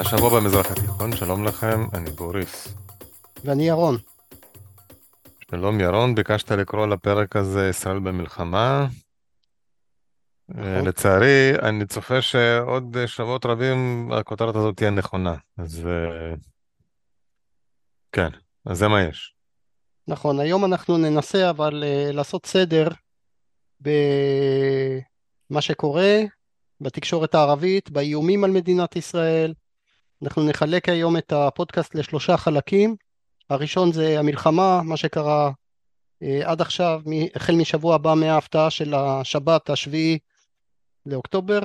[0.00, 2.68] השבוע במזרח התיכון, שלום לכם, אני בוריס.
[3.44, 3.96] ואני ירון.
[5.50, 8.86] שלום ירון, ביקשת לקרוא לפרק הזה ישראל במלחמה.
[10.48, 10.86] נכון.
[10.86, 16.34] לצערי, אני צופה שעוד שבועות רבים הכותרת הזאת תהיה נכונה, אז אה,
[18.12, 18.28] כן,
[18.66, 19.34] אז זה מה יש.
[20.08, 22.88] נכון, היום אנחנו ננסה אבל uh, לעשות סדר
[23.80, 23.90] במה
[25.60, 26.16] שקורה
[26.80, 29.54] בתקשורת הערבית, באיומים על מדינת ישראל.
[30.22, 32.96] אנחנו נחלק היום את הפודקאסט לשלושה חלקים.
[33.50, 37.00] הראשון זה המלחמה, מה שקרה uh, עד עכשיו,
[37.34, 40.18] החל משבוע הבא מההפתעה של השבת השביעי
[41.06, 41.60] לאוקטובר.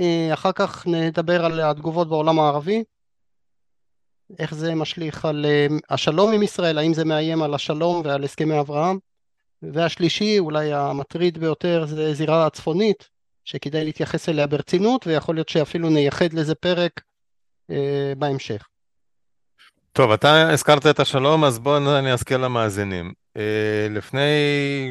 [0.00, 2.84] Uh, אחר כך נדבר על התגובות בעולם הערבי.
[4.38, 8.60] איך זה משליך על אה, השלום עם ישראל, האם זה מאיים על השלום ועל הסכמי
[8.60, 8.98] אברהם.
[9.62, 13.08] והשלישי, אולי המטריד ביותר, זה זירה הצפונית,
[13.44, 17.11] שכדאי להתייחס אליה ברצינות, ויכול להיות שאפילו נייחד לזה פרק אה,
[18.18, 18.68] בהמשך.
[19.92, 23.12] טוב, אתה הזכרת את השלום, אז בואו אני אזכיר למאזינים.
[23.36, 24.30] אה, לפני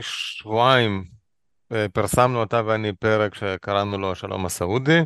[0.01, 1.03] שבועיים
[1.71, 4.99] אה, פרסמנו אתה ואני פרק שקראנו לו השלום הסעודי.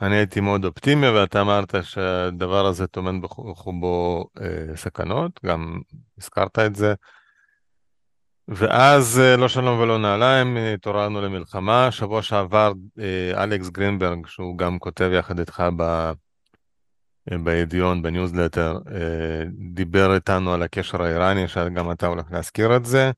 [0.00, 5.80] אני הייתי מאוד אופטימי, ואתה אמרת שהדבר הזה טומן בחובו אה, סכנות, גם
[6.18, 6.94] הזכרת את זה.
[8.48, 11.90] ואז אה, לא שלום ולא נעליים, התעוררנו למלחמה.
[11.90, 16.12] שבוע שעבר אה, אלכס גרינברג, שהוא גם כותב יחד איתך ב...
[17.32, 23.10] אה, בידיון, בניוזלטר, אה, דיבר איתנו על הקשר האיראני, שגם אתה הולך להזכיר את זה.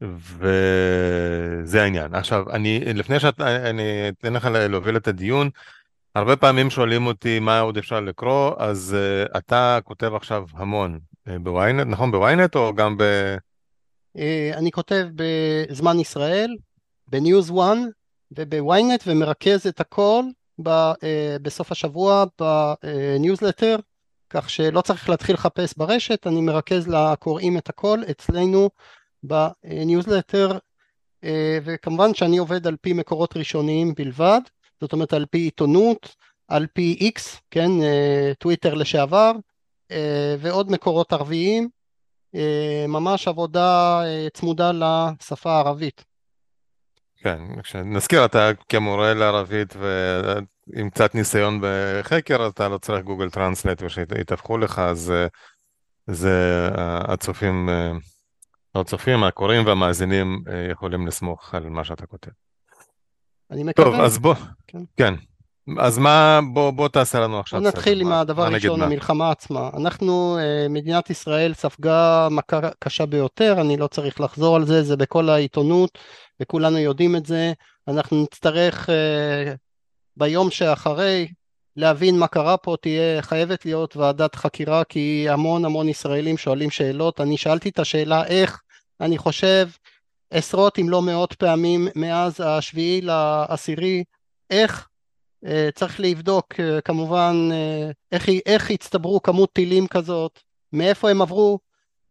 [0.00, 2.14] וזה העניין.
[2.14, 5.50] עכשיו, אני, לפני שאני אתן לך להוביל את הדיון,
[6.14, 11.32] הרבה פעמים שואלים אותי מה עוד אפשר לקרוא, אז uh, אתה כותב עכשיו המון uh,
[11.42, 13.02] ב-ynet, נכון ב-ynet או גם ב...
[14.16, 14.20] Uh,
[14.56, 16.56] אני כותב בזמן ישראל,
[17.08, 20.22] ב-News1 וב-ynet ומרכז את הכל
[20.62, 20.96] ב, uh,
[21.42, 23.76] בסוף השבוע בניוזלטר,
[24.30, 28.70] כך שלא צריך להתחיל לחפש ברשת, אני מרכז לקוראים את הכל אצלנו
[29.22, 30.58] בניוזלטר
[31.24, 34.40] אה, וכמובן שאני עובד על פי מקורות ראשוניים בלבד
[34.80, 36.16] זאת אומרת על פי עיתונות
[36.48, 39.32] על פי איקס כן אה, טוויטר לשעבר
[39.90, 41.68] אה, ועוד מקורות ערביים
[42.88, 44.00] ממש עבודה
[44.32, 46.04] צמודה לשפה הערבית.
[47.24, 47.38] כן,
[47.84, 54.78] נזכיר אתה כמורה לערבית ועם קצת ניסיון בחקר אתה לא צריך גוגל טרנסלט ושיתווכו לך
[54.78, 55.12] אז
[56.06, 56.68] זה
[57.08, 57.68] הצופים
[58.74, 62.30] הצופים, הקוראים והמאזינים אה, יכולים לסמוך על מה שאתה כותב.
[63.50, 63.90] אני מקווה.
[63.90, 64.34] טוב, אז בוא,
[64.66, 64.78] כן.
[64.96, 65.14] כן.
[65.78, 69.70] אז מה, בוא, בוא תעשה לנו עכשיו בוא נתחיל עם הדבר הראשון, המלחמה עצמה.
[69.76, 74.96] אנחנו, אה, מדינת ישראל ספגה מכה קשה ביותר, אני לא צריך לחזור על זה, זה
[74.96, 75.98] בכל העיתונות,
[76.40, 77.52] וכולנו יודעים את זה.
[77.88, 79.54] אנחנו נצטרך אה,
[80.16, 81.28] ביום שאחרי
[81.76, 87.20] להבין מה קרה פה, תהיה חייבת להיות ועדת חקירה, כי המון המון ישראלים שואלים שאלות.
[87.20, 88.62] אני שאלתי את השאלה איך
[89.00, 89.68] אני חושב
[90.30, 94.04] עשרות אם לא מאות פעמים מאז השביעי לעשירי
[94.50, 94.88] איך
[95.74, 100.40] צריך לבדוק אה, כמובן אה, איך, איך הצטברו כמות טילים כזאת
[100.72, 101.58] מאיפה הם עברו?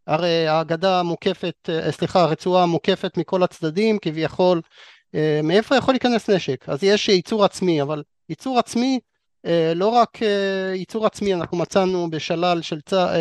[0.07, 4.61] הרי הגדה מוקפת סליחה הרצועה מוקפת מכל הצדדים כביכול
[5.43, 6.69] מאיפה יכול להיכנס נשק?
[6.69, 8.99] אז יש ייצור עצמי אבל ייצור עצמי
[9.75, 10.19] לא רק
[10.75, 13.17] ייצור עצמי אנחנו מצאנו בשלל של צה"ל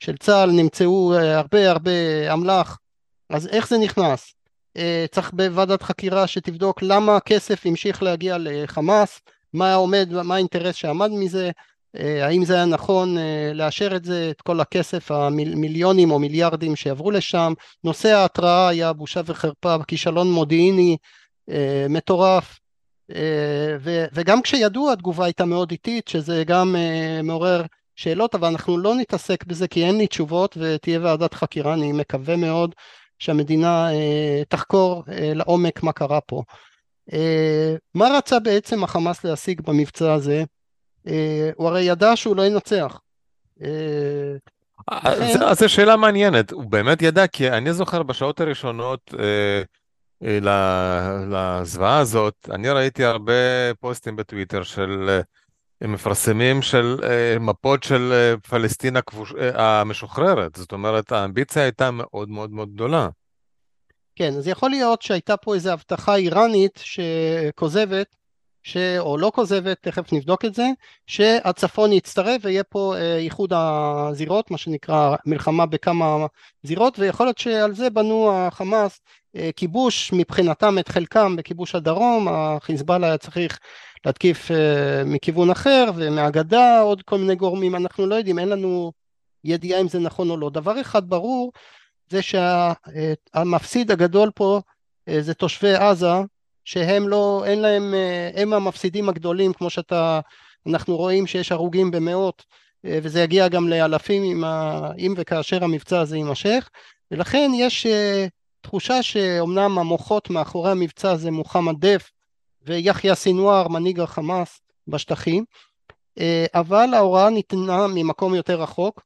[0.00, 1.90] של צה"ל נמצאו אה, הרבה הרבה
[2.32, 2.78] אמל"ח,
[3.30, 4.34] אז איך זה נכנס?
[4.76, 9.20] אה, צריך בוועדת חקירה שתבדוק למה הכסף המשיך להגיע לחמאס,
[9.52, 11.50] מה עומד, מה האינטרס שעמד מזה,
[11.96, 13.16] אה, האם זה היה נכון
[13.54, 17.52] לאשר את זה, את כל הכסף, המיליונים או מיליארדים שעברו לשם,
[17.84, 20.96] נושא ההתראה היה בושה וחרפה, כישלון מודיעיני
[21.88, 22.58] מטורף,
[24.12, 26.76] וגם כשידעו התגובה הייתה מאוד איטית, שזה גם
[27.22, 27.62] מעורר
[27.96, 32.36] שאלות, אבל אנחנו לא נתעסק בזה כי אין לי תשובות ותהיה ועדת חקירה, אני מקווה
[32.36, 32.74] מאוד
[33.18, 36.42] שהמדינה אה, תחקור אה, לעומק מה קרה פה.
[37.12, 40.44] אה, מה רצה בעצם החמאס להשיג במבצע הזה?
[41.54, 43.00] הוא הרי ידע שהוא לא ינצח.
[44.88, 49.14] אז זו שאלה מעניינת, הוא באמת ידע, כי אני זוכר בשעות הראשונות
[50.22, 53.32] לזוועה הזאת, אני ראיתי הרבה
[53.80, 55.20] פוסטים בטוויטר של
[55.82, 61.90] אה, מפרסמים של uh, מפות של uh, פלסטין הכבוש, uh, המשוחררת, זאת אומרת האמביציה הייתה
[61.90, 63.08] מאוד מאוד מאוד גדולה.
[64.16, 68.16] כן, אז יכול להיות שהייתה פה איזו הבטחה איראנית שכוזבת,
[68.62, 68.76] ש...
[68.98, 70.66] או לא כוזבת, תכף נבדוק את זה,
[71.06, 76.26] שהצפון יצטרף ויהיה פה איחוד הזירות, מה שנקרא מלחמה בכמה
[76.62, 79.00] זירות, ויכול להיות שעל זה בנו החמאס
[79.56, 83.58] כיבוש מבחינתם את חלקם בכיבוש הדרום, החיזבאללה היה צריך
[84.06, 84.50] להתקיף
[85.06, 88.92] מכיוון אחר ומהגדה עוד כל מיני גורמים אנחנו לא יודעים אין לנו
[89.44, 90.50] ידיעה אם זה נכון או לא.
[90.50, 91.52] דבר אחד ברור
[92.08, 94.60] זה שהמפסיד הגדול פה
[95.20, 96.12] זה תושבי עזה
[96.64, 97.94] שהם לא אין להם
[98.34, 100.20] הם המפסידים הגדולים כמו שאתה
[100.66, 102.44] אנחנו רואים שיש הרוגים במאות
[102.84, 106.70] וזה יגיע גם לאלפים אם, ה, אם וכאשר המבצע הזה יימשך.
[107.10, 107.86] ולכן יש
[108.60, 112.10] תחושה שאומנם המוחות מאחורי המבצע זה מוחמד דף
[112.66, 115.44] ויחיא סינואר מנהיג החמאס בשטחים
[116.18, 119.02] אה, אבל ההוראה ניתנה ממקום יותר רחוק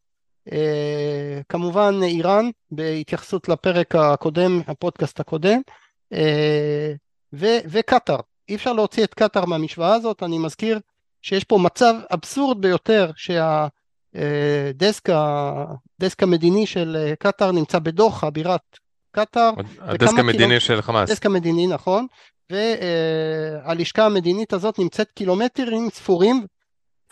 [0.52, 5.60] אה, כמובן איראן בהתייחסות לפרק הקודם הפודקאסט הקודם
[6.12, 6.92] אה,
[7.32, 10.80] וקטאר אי אפשר להוציא את קטאר מהמשוואה הזאת אני מזכיר
[11.22, 15.08] שיש פה מצב אבסורד ביותר שהדסק
[16.22, 18.78] המדיני של קטאר נמצא בדוחה בירת
[19.12, 19.50] קטאר.
[19.80, 20.60] הדסק המדיני קילומ...
[20.60, 21.10] של חמאס.
[21.10, 22.06] הדסק המדיני, נכון.
[22.50, 26.47] והלשכה המדינית הזאת נמצאת קילומטרים ספורים,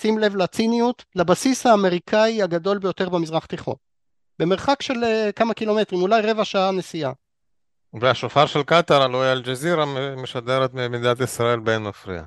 [0.00, 3.74] שים לב לציניות, לבסיס האמריקאי הגדול ביותר במזרח תיכון.
[4.38, 7.12] במרחק של אה, כמה קילומטרים, אולי רבע שעה נסיעה.
[8.00, 9.84] והשופר של קטאר, הלוא אל-ג'זירה,
[10.16, 12.22] משדרת ממדינת ישראל באין מפריע.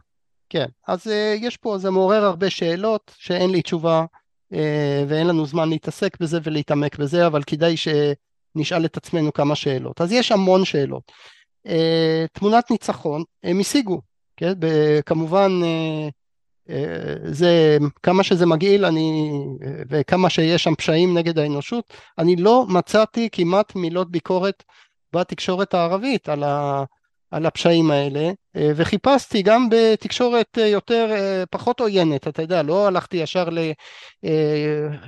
[0.50, 4.06] כן, אז אה, יש פה, זה מעורר הרבה שאלות שאין לי תשובה
[4.54, 7.88] אה, ואין לנו זמן להתעסק בזה ולהתעמק בזה, אבל כדאי ש...
[8.56, 10.02] נשאל את עצמנו כמה שאלות.
[10.02, 11.12] אז יש המון שאלות.
[11.68, 14.02] אה, תמונת ניצחון, הם השיגו,
[14.38, 14.54] כן?
[15.06, 16.10] כמובן אה,
[16.70, 19.32] אה, זה, כמה שזה מגעיל אני,
[19.90, 24.64] וכמה שיש שם פשעים נגד האנושות, אני לא מצאתי כמעט מילות ביקורת
[25.14, 26.84] בתקשורת הערבית על, ה,
[27.32, 31.16] על הפשעים האלה, וחיפשתי גם בתקשורת יותר,
[31.52, 33.50] פחות עוינת, אתה יודע, לא הלכתי ישר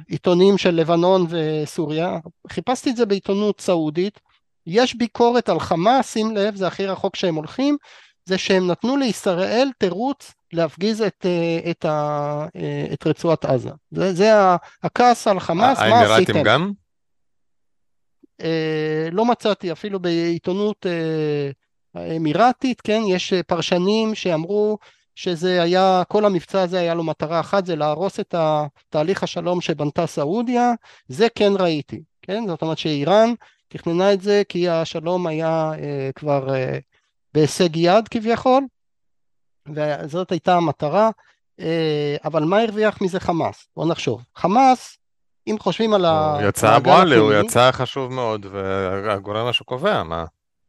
[0.10, 2.18] לעיתונים של לבנון וסוריה,
[2.50, 4.20] חיפשתי את זה בעיתונות סעודית,
[4.68, 7.78] יש ביקורת על חמאס, שים לב, זה הכי רחוק שהם הולכים,
[8.26, 11.26] זה שהם נתנו לישראל תירוץ להפגיז את,
[11.70, 12.46] את, ה,
[12.94, 13.70] את רצועת עזה.
[13.92, 14.32] זה, זה
[14.84, 15.94] הכעס על חמאס, מה עשיתם?
[15.94, 16.72] האמירתים גם?
[19.12, 20.86] לא מצאתי, אפילו בעיתונות
[21.96, 24.78] האמירתית, כן, יש אה, פרשנים שאמרו
[25.16, 28.36] שזה היה, כל המבצע הזה היה לו מטרה אחת, זה להרוס את
[28.90, 30.72] תהליך השלום שבנתה סעודיה,
[31.08, 33.34] זה כן ראיתי, כן, זאת אומרת שאיראן
[33.74, 36.78] תכננה את זה כי השלום היה אה, כבר אה,
[37.34, 38.64] בהישג יד כביכול,
[39.68, 41.10] וזאת הייתה המטרה,
[41.60, 43.68] אה, אבל מה הרוויח מזה חמאס?
[43.76, 44.24] בואו נחשוב.
[44.36, 44.98] חמאס,
[45.48, 46.38] אם חושבים על ה...
[46.40, 50.26] הוא יצא אבו עלי, הוא יצא חשוב מאוד, והגורם שקובע, מה?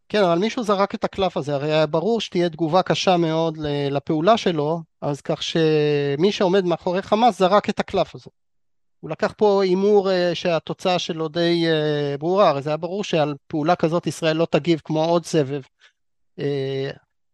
[0.09, 3.59] כן, אבל מישהו זרק את הקלף הזה, הרי היה ברור שתהיה תגובה קשה מאוד
[3.91, 8.31] לפעולה שלו, אז כך שמי שעומד מאחורי חמאס זרק את הקלף הזה.
[9.05, 13.35] הוא לקח פה הימור uh, שהתוצאה שלו די uh, ברורה, הרי זה היה ברור שעל
[13.47, 15.63] פעולה כזאת ישראל לא תגיב כמו עוד סבב.
[16.41, 16.45] Uh,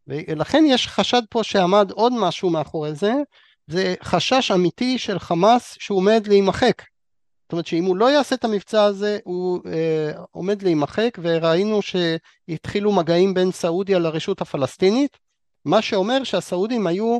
[0.07, 3.13] ולכן יש חשד פה שעמד עוד משהו מאחורי זה,
[3.67, 6.83] זה חשש אמיתי של חמאס שהוא עומד להימחק.
[7.43, 12.93] זאת אומרת שאם הוא לא יעשה את המבצע הזה הוא אה, עומד להימחק וראינו שהתחילו
[12.93, 15.19] מגעים בין סעודיה לרשות הפלסטינית
[15.65, 17.19] מה שאומר שהסעודים היו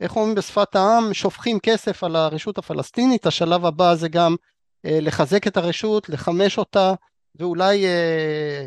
[0.00, 4.36] איך אומרים בשפת העם שופכים כסף על הרשות הפלסטינית השלב הבא זה גם
[4.84, 6.94] אה, לחזק את הרשות לחמש אותה
[7.34, 8.66] ואולי אה,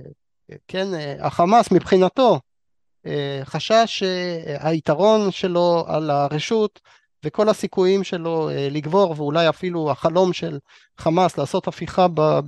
[0.68, 2.40] כן אה, החמאס מבחינתו
[3.06, 6.80] אה, חשש שהיתרון שלו על הרשות
[7.26, 10.60] וכל הסיכויים שלו אה, לגבור ואולי אפילו החלום של
[10.98, 12.40] חמאס לעשות הפיכה ב,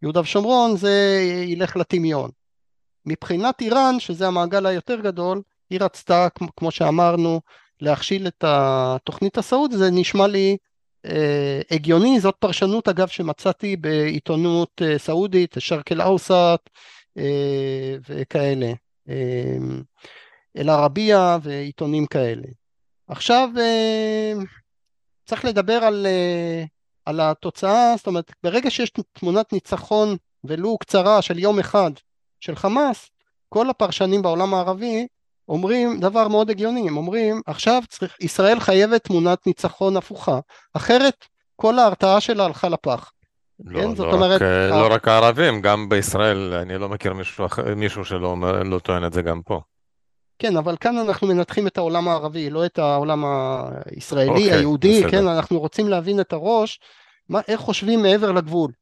[0.00, 2.30] ביהודה ושומרון זה ילך לטמיון.
[3.06, 7.40] מבחינת איראן שזה המעגל היותר גדול היא רצתה כמו שאמרנו
[7.80, 10.56] להכשיל את התוכנית הסעודית זה נשמע לי
[11.06, 12.20] אה, הגיוני.
[12.20, 16.30] זאת פרשנות אגב שמצאתי בעיתונות אה, סעודית שרק אל אאוסט
[17.18, 18.72] אה, וכאלה
[19.08, 19.56] אה,
[20.56, 22.48] אל-ערבייה ועיתונים כאלה.
[23.08, 24.32] עכשיו אה,
[25.24, 26.64] צריך לדבר על, אה,
[27.04, 31.90] על התוצאה, זאת אומרת ברגע שיש תמונת ניצחון ולו קצרה של יום אחד
[32.40, 33.10] של חמאס,
[33.48, 35.06] כל הפרשנים בעולם הערבי
[35.48, 40.40] אומרים דבר מאוד הגיוני, הם אומרים עכשיו צריך, ישראל חייבת תמונת ניצחון הפוכה,
[40.74, 41.24] אחרת
[41.56, 43.12] כל ההרתעה שלה הלכה לפח.
[43.64, 43.88] לא, כן?
[43.88, 44.68] לא, זאת אומרת, רק, ה...
[44.80, 49.22] לא רק הערבים, גם בישראל, אני לא מכיר מישהו, מישהו שלא לא טוען את זה
[49.22, 49.60] גם פה.
[50.38, 53.24] כן, אבל כאן אנחנו מנתחים את העולם הערבי, לא את העולם
[53.86, 55.10] הישראלי, אוקיי, היהודי, בסדר.
[55.10, 56.80] כן, אנחנו רוצים להבין את הראש,
[57.28, 58.72] מה, איך חושבים מעבר לגבול.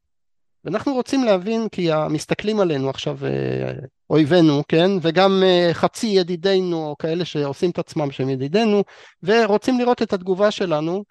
[0.65, 3.71] ואנחנו רוצים להבין, כי מסתכלים עלינו עכשיו אה,
[4.09, 8.83] אויבינו, כן, וגם אה, חצי ידידינו, או כאלה שעושים את עצמם שהם ידידינו,
[9.23, 11.03] ורוצים לראות את התגובה שלנו,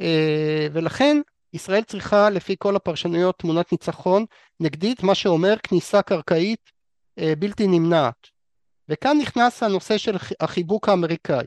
[0.00, 1.16] אה, ולכן
[1.52, 4.24] ישראל צריכה, לפי כל הפרשנויות, תמונת ניצחון
[4.60, 6.78] נגדית, מה שאומר כניסה קרקעית
[7.38, 8.28] בלתי נמנעת.
[8.88, 11.44] וכאן נכנס הנושא של החיבוק האמריקאי.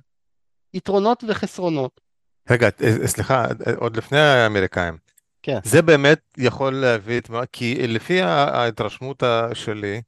[0.73, 2.01] יתרונות וחסרונות.
[2.49, 2.69] רגע,
[3.05, 4.97] סליחה, עוד לפני האמריקאים.
[5.43, 5.59] כן.
[5.63, 10.01] זה באמת יכול להביא את מה, כי לפי ההתרשמות שלי,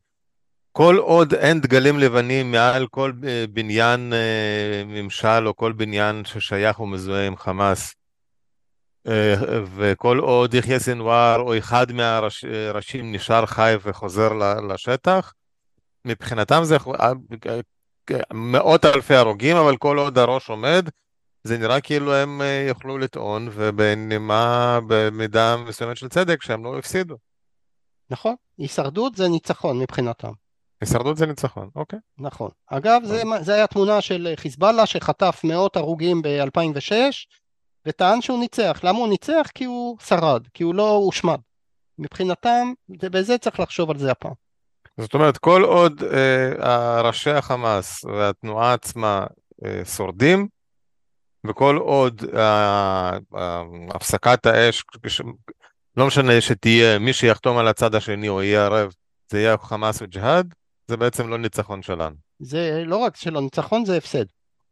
[0.76, 3.12] כל עוד אין דגלים לבנים מעל כל
[3.50, 4.14] בניין
[4.86, 7.96] ממשל או כל בניין ששייך ומזוהה עם חמאס,
[9.76, 14.34] וכל עוד יחיא סנוואר או אחד מהראשים נשאר חי וחוזר
[14.70, 15.34] לשטח,
[16.06, 16.78] מבחינתם זה
[18.34, 20.90] מאות אלפי הרוגים, אבל כל עוד הראש עומד,
[21.44, 27.16] זה נראה כאילו הם יוכלו לטעון, ובנימה, במידה מסוימת של צדק, שהם לא הפסידו.
[28.10, 30.43] נכון, הישרדות זה ניצחון מבחינתם.
[30.84, 32.00] הישרדות זה ניצחון, אוקיי.
[32.18, 32.50] נכון.
[32.68, 36.94] אגב, זה, זה היה תמונה של חיזבאללה שחטף מאות הרוגים ב-2006,
[37.86, 38.80] וטען שהוא ניצח.
[38.84, 39.48] למה הוא ניצח?
[39.56, 41.40] כי הוא שרד, כי הוא לא הושמד.
[42.00, 44.32] מבחינתם, בזה צריך לחשוב על זה הפעם.
[44.98, 49.26] זאת אומרת, כל עוד אה, ראשי החמאס והתנועה עצמה
[49.66, 50.48] אה, שורדים,
[51.48, 54.84] וכל עוד אה, אה, הפסקת האש,
[55.98, 58.94] לא משנה שתהיה, מי שיחתום על הצד השני או יהיה ערב,
[59.32, 60.54] זה יהיה חמאס וג'יהאד,
[60.88, 62.16] זה בעצם לא ניצחון שלנו.
[62.40, 64.26] זה לא רק שלא ניצחון, זה הפסד.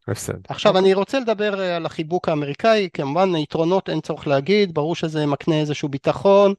[0.07, 0.33] הפסד.
[0.49, 5.25] עכשיו אני רוצה לדבר אה, על החיבוק האמריקאי, כמובן יתרונות אין צורך להגיד, ברור שזה
[5.25, 6.53] מקנה איזשהו ביטחון,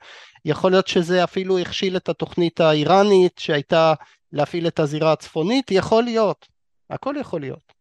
[0.44, 3.94] יכול להיות שזה אפילו הכשיל את התוכנית האיראנית שהייתה
[4.32, 6.48] להפעיל את הזירה הצפונית, יכול להיות,
[6.90, 7.72] הכל יכול להיות.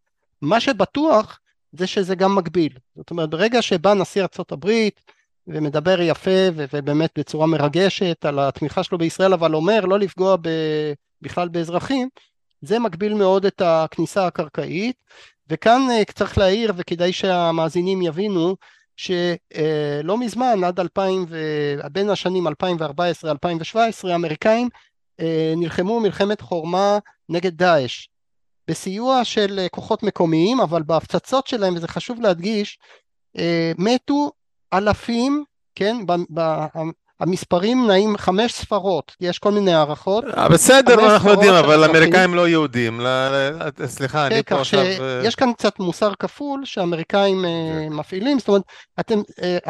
[0.41, 1.39] מה שבטוח
[1.71, 4.69] זה שזה גם מגביל, זאת אומרת ברגע שבא נשיא ארה"ב
[5.47, 10.49] ומדבר יפה ובאמת בצורה מרגשת על התמיכה שלו בישראל, אבל אומר לא לפגוע ב...
[11.21, 12.09] בכלל באזרחים,
[12.61, 15.03] זה מגביל מאוד את הכניסה הקרקעית,
[15.49, 18.55] וכאן אה, צריך להעיר וכדאי שהמאזינים יבינו
[18.95, 21.37] שלא מזמן עד 2000 ו...
[21.91, 22.51] בין השנים 2014-2017
[24.03, 24.69] האמריקאים
[25.19, 26.97] אה, נלחמו מלחמת חורמה
[27.29, 28.07] נגד דאעש.
[28.67, 32.79] בסיוע של אה, כוחות מקומיים אבל בהפצצות שלהם וזה חשוב להדגיש
[33.77, 34.31] מתו
[34.73, 35.43] אלפים
[35.75, 35.97] כן
[37.21, 40.23] המספרים נעים חמש ספרות, יש כל מיני הערכות.
[40.37, 43.01] אה, בסדר, אנחנו יודעים, אבל אמריקאים לא יהודים.
[43.85, 44.79] סליחה, אני פה עכשיו...
[44.79, 47.93] אה, יש כאן קצת מוסר כפול שאמריקאים אה, כן.
[47.93, 48.61] מפעילים, זאת אומרת,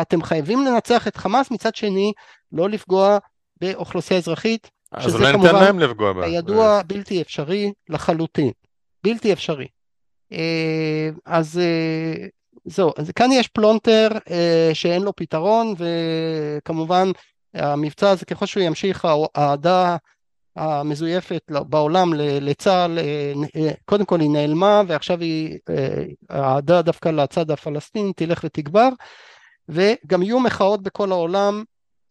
[0.01, 2.13] אתם חייבים לנצח את חמאס, מצד שני,
[2.51, 3.17] לא לפגוע
[3.61, 6.27] באוכלוסייה אזרחית, אז אולי ניתן להם לפגוע בה.
[6.27, 8.51] ידוע בלתי אפשרי לחלוטין.
[9.03, 9.67] בלתי אפשרי.
[11.25, 11.61] אז
[12.65, 14.07] זהו, אז כאן יש פלונטר
[14.73, 17.11] שאין לו פתרון, וכמובן
[17.53, 19.05] המבצע הזה ככל שהוא ימשיך
[19.35, 19.97] האהדה
[20.55, 28.13] המזויפת בעולם לצה"ל אה, קודם כל היא נעלמה ועכשיו היא אה, האהדה דווקא לצד הפלסטיני
[28.13, 28.89] תלך ותגבר
[29.69, 31.63] וגם יהיו מחאות בכל העולם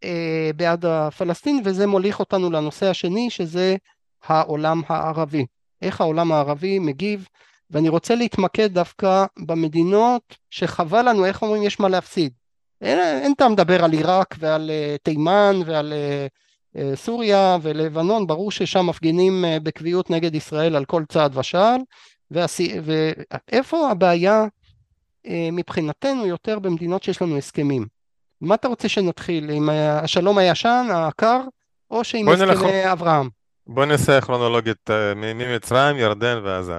[0.05, 3.77] אה, בעד הפלסטין וזה מוליך אותנו לנושא השני שזה
[4.25, 5.47] העולם הערבי.
[5.83, 7.29] איך העולם הערבי מגיב?
[7.71, 12.33] ואני רוצה להתמקד דווקא במדינות שחבל לנו איך אומרים יש מה להפסיד
[12.81, 18.51] אין, אין טעם לדבר על עיראק ועל uh, תימן ועל uh, uh, סוריה ולבנון, ברור
[18.51, 21.81] ששם מפגינים בקביעות נגד ישראל על כל צעד ושעל,
[22.31, 24.45] ואיפה הבעיה
[25.53, 27.87] מבחינתנו יותר במדינות שיש לנו הסכמים?
[28.41, 31.41] מה אתה רוצה שנתחיל, עם השלום הישן, העקר,
[31.91, 33.29] או שעם הסכמי אברהם?
[33.67, 36.73] בוא נעשה כרונולוגית ממצרים, ירדן ואז.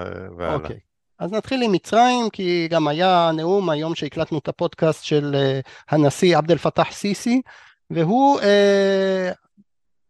[0.53, 0.90] אוקיי.
[1.21, 6.37] אז נתחיל עם מצרים, כי גם היה נאום היום שהקלטנו את הפודקאסט של uh, הנשיא
[6.37, 7.41] עבד אל פתאח סיסי,
[7.89, 8.43] והוא uh,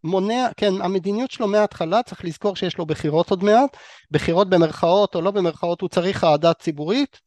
[0.03, 3.77] מונע, כן, המדיניות שלו מההתחלה, צריך לזכור שיש לו בחירות עוד מעט,
[4.11, 7.19] בחירות במרכאות או לא במרכאות, הוא צריך אהדה ציבורית,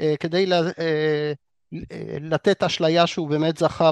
[0.00, 1.74] uh, כדי לה, uh,
[2.20, 3.90] לתת אשליה שהוא באמת זכה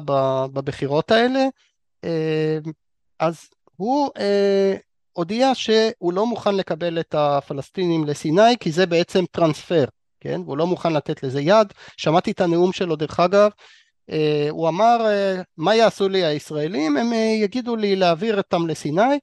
[0.52, 1.46] בבחירות האלה,
[2.06, 2.70] uh,
[3.18, 9.84] אז הוא uh, הודיע שהוא לא מוכן לקבל את הפלסטינים לסיני כי זה בעצם טרנספר,
[10.20, 10.40] כן?
[10.44, 11.72] והוא לא מוכן לתת לזה יד.
[11.96, 13.50] שמעתי את הנאום שלו דרך אגב,
[14.10, 16.96] אה, הוא אמר אה, מה יעשו לי הישראלים?
[16.96, 19.18] הם אה, יגידו לי להעביר אותם לסיני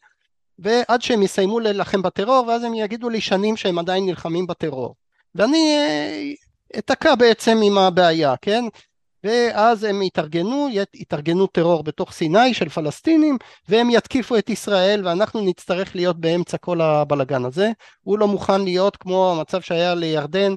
[0.60, 4.96] ועד שהם יסיימו להילחם בטרור ואז הם יגידו לי שנים שהם עדיין נלחמים בטרור.
[5.36, 5.77] ואני
[6.77, 8.65] אתקע בעצם עם הבעיה, כן?
[9.24, 13.38] ואז הם יתארגנו, יתארגנו טרור בתוך סיני של פלסטינים
[13.70, 17.72] והם יתקיפו את ישראל ואנחנו נצטרך להיות באמצע כל הבלגן הזה.
[18.04, 20.54] הוא לא מוכן להיות כמו המצב שהיה לירדן,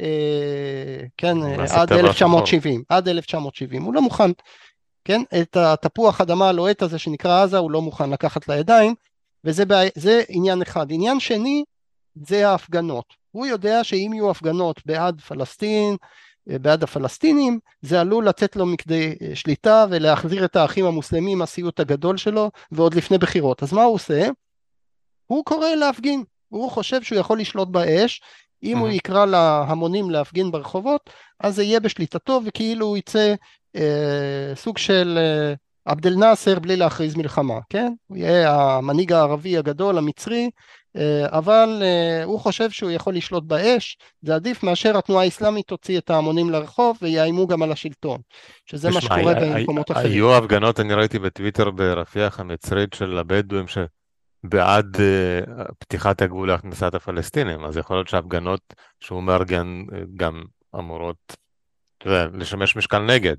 [0.00, 0.06] אה,
[1.16, 1.36] כן,
[1.70, 4.30] עד 1970, עד 1970, הוא לא מוכן,
[5.04, 8.94] כן, את התפוח אדמה הלוהט הזה שנקרא עזה הוא לא מוכן לקחת לידיים
[9.44, 10.22] וזה.
[10.28, 10.86] עניין אחד.
[10.90, 11.64] עניין שני
[12.14, 13.04] זה ההפגנות.
[13.30, 15.96] הוא יודע שאם יהיו הפגנות בעד פלסטין
[16.46, 22.16] בעד הפלסטינים, זה עלול לתת לו מכדי אה, שליטה ולהחזיר את האחים המוסלמים הסיוט הגדול
[22.16, 23.62] שלו ועוד לפני בחירות.
[23.62, 24.28] אז מה הוא עושה?
[25.26, 28.20] הוא קורא להפגין, הוא חושב שהוא יכול לשלוט באש,
[28.62, 31.10] אם הוא יקרא להמונים להפגין ברחובות,
[31.40, 33.34] אז זה יהיה בשליטתו וכאילו הוא יצא
[33.76, 37.92] אה, סוג של אה, עבד אל נאסר בלי להכריז מלחמה, כן?
[38.06, 40.50] הוא יהיה המנהיג הערבי הגדול, המצרי, אה,
[41.24, 46.10] אבל אה, הוא חושב שהוא יכול לשלוט באש, זה עדיף מאשר התנועה האסלאמית תוציא את
[46.10, 48.20] ההמונים לרחוב ויאיימו גם על השלטון,
[48.66, 50.12] שזה מה שקורה במקומות אחרים.
[50.12, 53.66] היו הפגנות, אני ראיתי בטוויטר ברפיח המצרית של הבדואים,
[54.44, 59.82] בעד uh, פתיחת הגבול להכנסת הפלסטינים, אז יכול להיות שההפגנות שהוא מארגן
[60.16, 60.42] גם
[60.78, 61.36] אמורות
[62.04, 63.36] לשמש משקל נגד.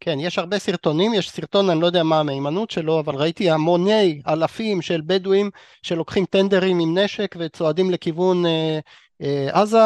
[0.00, 4.22] כן, יש הרבה סרטונים, יש סרטון, אני לא יודע מה המהימנות שלו, אבל ראיתי המוני
[4.28, 5.50] אלפים של בדואים
[5.82, 8.78] שלוקחים טנדרים עם נשק וצועדים לכיוון אה,
[9.22, 9.78] אה, עזה,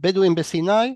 [0.00, 0.94] בדואים בסיני,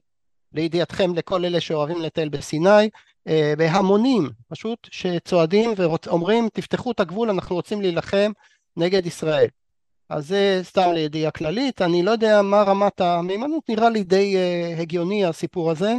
[0.52, 2.88] לידיעתכם לכל אלה שאוהבים לטייל בסיני,
[3.28, 8.32] אה, בהמונים פשוט שצועדים ואומרים תפתחו את הגבול, אנחנו רוצים להילחם
[8.76, 9.48] נגד ישראל.
[10.08, 14.80] אז זה סתם לידיעה כללית, אני לא יודע מה רמת המהימנות, נראה לי די uh,
[14.80, 15.94] הגיוני הסיפור הזה.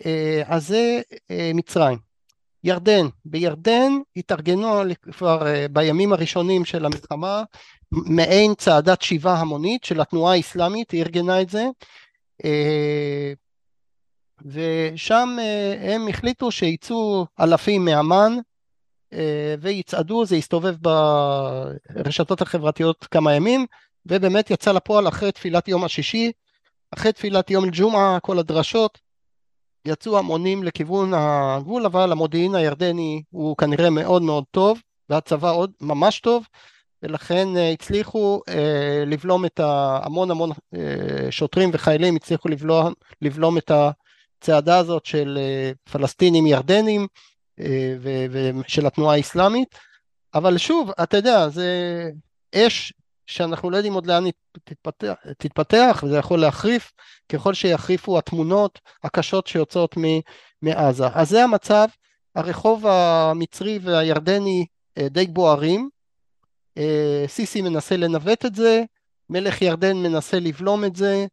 [0.00, 0.04] Uh,
[0.46, 1.98] אז זה uh, מצרים.
[2.64, 7.42] ירדן, בירדן התארגנו כבר uh, בימים הראשונים של המלחמה
[7.92, 11.66] מעין צעדת שיבה המונית של התנועה האסלאמית, היא ארגנה את זה.
[14.44, 15.36] ושם
[15.80, 18.32] הם החליטו שיצאו אלפים מאמן
[19.12, 23.66] אה, ויצעדו, זה הסתובב ברשתות החברתיות כמה ימים,
[24.06, 26.32] ובאמת יצא לפועל אחרי תפילת יום השישי,
[26.90, 28.98] אחרי תפילת יום אל-ג'ומעה, כל הדרשות,
[29.84, 36.20] יצאו המונים לכיוון הגבול, אבל המודיעין הירדני הוא כנראה מאוד מאוד טוב, והצבא עוד ממש
[36.20, 36.46] טוב,
[37.02, 43.70] ולכן אה, הצליחו אה, לבלום את המון המון אה, שוטרים וחיילים הצליחו לבלום, לבלום את
[43.70, 47.06] הצעדה הזאת של אה, פלסטינים ירדנים,
[48.00, 49.78] ושל התנועה האסלאמית,
[50.34, 52.10] אבל שוב, אתה יודע, זה
[52.54, 52.92] אש
[53.30, 54.24] שאנחנו לא יודעים עוד לאן
[54.64, 56.92] תתפתח, תתפתח וזה יכול להחריף.
[57.28, 59.96] ככל שיחריפו התמונות הקשות שיוצאות
[60.62, 61.06] מעזה.
[61.14, 61.86] אז זה המצב,
[62.34, 64.66] הרחוב המצרי והירדני
[64.98, 65.88] אה, די בוערים,
[66.78, 68.82] אה, סיסי מנסה לנווט את זה,
[69.30, 71.26] מלך ירדן מנסה לבלום את זה,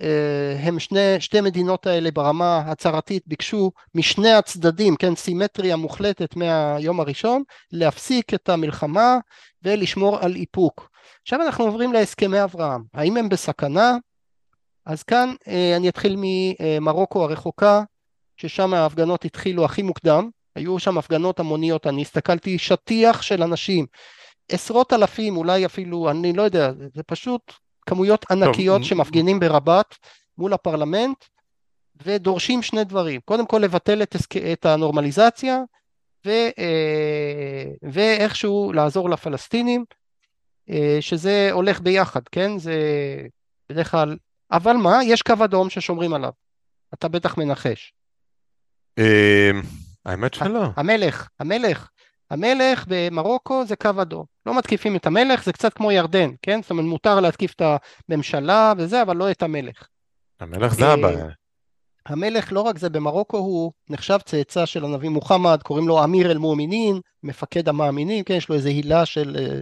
[0.00, 7.00] אה, הם שני, שתי מדינות האלה ברמה הצהרתית ביקשו משני הצדדים, כן, סימטריה מוחלטת מהיום
[7.00, 9.16] הראשון, להפסיק את המלחמה
[9.62, 10.88] ולשמור על איפוק.
[11.28, 13.96] עכשיו אנחנו עוברים להסכמי אברהם, האם הם בסכנה?
[14.86, 17.82] אז כאן אה, אני אתחיל ממרוקו הרחוקה,
[18.36, 23.86] ששם ההפגנות התחילו הכי מוקדם, היו שם הפגנות המוניות, אני הסתכלתי, שטיח של אנשים,
[24.52, 27.52] עשרות אלפים, אולי אפילו, אני לא יודע, זה פשוט
[27.86, 28.88] כמויות ענקיות טוב.
[28.88, 29.94] שמפגינים ברבת
[30.38, 31.24] מול הפרלמנט
[32.02, 34.16] ודורשים שני דברים, קודם כל לבטל את,
[34.52, 35.62] את הנורמליזציה
[36.26, 39.84] ו, אה, ואיכשהו לעזור לפלסטינים,
[41.00, 42.58] שזה הולך ביחד, כן?
[42.58, 42.74] זה
[43.70, 44.16] בדרך כלל,
[44.52, 45.04] אבל מה?
[45.04, 46.32] יש קו אדום ששומרים עליו,
[46.94, 47.92] אתה בטח מנחש.
[48.98, 49.50] אה,
[50.06, 50.64] האמת שלא.
[50.76, 51.88] המלך, המלך.
[52.30, 54.24] המלך במרוקו זה קו אדום.
[54.46, 56.62] לא מתקיפים את המלך, זה קצת כמו ירדן, כן?
[56.62, 57.62] זאת אומרת, מותר להתקיף את
[58.08, 59.88] הממשלה וזה, אבל לא את המלך.
[60.40, 61.26] המלך זה הבעיה.
[62.06, 67.00] המלך, לא רק זה, במרוקו הוא נחשב צאצא של הנביא מוחמד, קוראים לו אמיר אל-מואמינין,
[67.22, 68.34] מפקד המאמינים, כן?
[68.34, 69.60] יש לו איזו הילה של אה,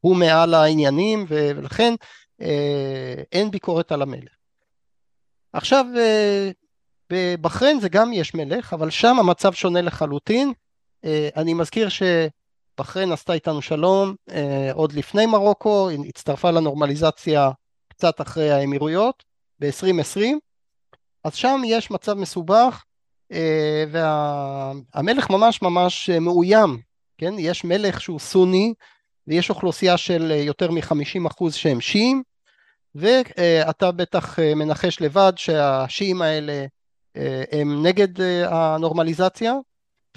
[0.00, 1.94] הוא מעל העניינים, ולכן
[2.40, 4.32] אה, אין ביקורת על המלך.
[5.52, 6.50] עכשיו, אה,
[7.10, 10.52] בבחריין זה גם יש מלך, אבל שם המצב שונה לחלוטין.
[11.04, 14.14] אה, אני מזכיר שבחריין עשתה איתנו שלום
[14.72, 17.50] עוד לפני מרוקו, היא הצטרפה לנורמליזציה
[17.88, 19.24] קצת אחרי האמירויות
[19.60, 20.20] ב-2020,
[21.24, 22.84] אז שם יש מצב מסובך
[23.90, 26.80] והמלך ממש ממש מאוים,
[27.18, 27.34] כן?
[27.38, 28.74] יש מלך שהוא סוני
[29.28, 32.22] ויש אוכלוסייה של יותר מ-50% שהם שיעים
[32.94, 36.66] ואתה בטח מנחש לבד שהשיעים האלה
[37.52, 38.08] הם נגד
[38.44, 39.54] הנורמליזציה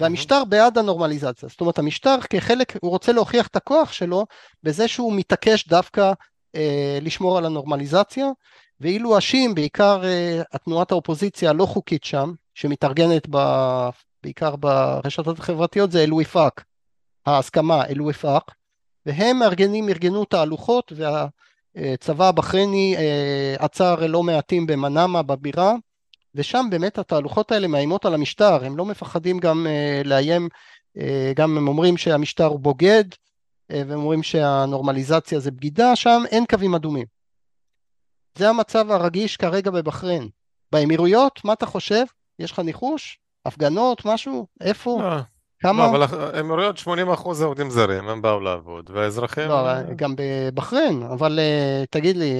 [0.00, 1.48] והמשטר בעד הנורמליזציה.
[1.48, 4.26] זאת אומרת, המשטר כחלק, הוא רוצה להוכיח את הכוח שלו
[4.62, 6.12] בזה שהוא מתעקש דווקא
[6.54, 8.26] אה, לשמור על הנורמליזציה,
[8.80, 13.38] ואילו השיעים, בעיקר אה, התנועת האופוזיציה הלא חוקית שם, שמתארגנת ב,
[14.22, 16.64] בעיקר ברשתות החברתיות, זה אל-ופאק,
[17.26, 18.52] ההסכמה אל-ופאק,
[19.06, 20.92] והם מארגנים, ארגנו תהלוכות,
[21.76, 25.74] והצבא הבחרייני אה, עצר לא מעטים במנאמה, בבירה,
[26.34, 30.48] ושם באמת התהלוכות האלה מאיימות על המשטר, הם לא מפחדים גם uh, לאיים,
[30.98, 31.00] uh,
[31.36, 33.04] גם הם אומרים שהמשטר הוא בוגד,
[33.70, 37.06] והם אומרים שהנורמליזציה זה בגידה, שם אין קווים אדומים.
[38.38, 40.28] זה המצב הרגיש כרגע בבחריין.
[40.72, 42.04] באמירויות, מה אתה חושב?
[42.38, 43.18] יש לך ניחוש?
[43.46, 44.46] הפגנות, משהו?
[44.60, 45.02] איפה?
[45.62, 45.86] כמה?
[45.86, 46.02] לא, אבל
[46.34, 49.48] האמירויות 80% זה עובדים זרים, הם באו לעבוד, והאזרחים...
[49.48, 51.38] לא, גם בבחריין, אבל
[51.90, 52.34] תגיד לי,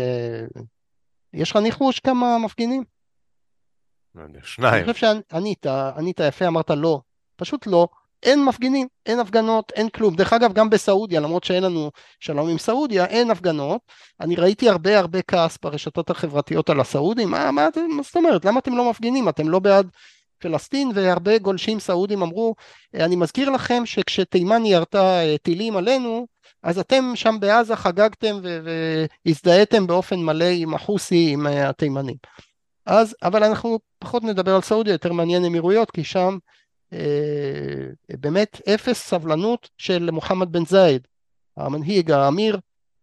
[1.35, 2.85] יש לך ניחוש כמה מפגינים?
[4.15, 4.85] לא שניים.
[4.85, 7.01] אני חושב שענית, ענית יפה, אמרת לא.
[7.37, 7.89] פשוט לא.
[8.23, 10.15] אין מפגינים, אין הפגנות, אין כלום.
[10.15, 13.81] דרך אגב, גם בסעודיה, למרות שאין לנו שלום עם סעודיה, אין הפגנות.
[14.21, 17.31] אני ראיתי הרבה הרבה כעס ברשתות החברתיות על הסעודים.
[17.31, 18.45] מה, מה, מה זאת אומרת?
[18.45, 19.29] למה אתם לא מפגינים?
[19.29, 19.91] אתם לא בעד
[20.43, 20.91] פלסטין?
[20.95, 22.55] והרבה גולשים סעודים אמרו,
[22.95, 26.27] אני מזכיר לכם שכשתימן ירתה אה, טילים עלינו,
[26.63, 28.41] אז אתם שם בעזה חגגתם
[29.25, 32.17] והזדהיתם באופן מלא עם החוסי, עם אה, התימנים.
[32.87, 36.39] אז, אבל אנחנו פחות נדבר על סעודיה, יותר מעניין אמירויות, כי שם
[36.93, 41.07] אה, באמת אפס סבלנות של מוחמד בן זייד,
[41.57, 42.59] המנהיג, האמיר,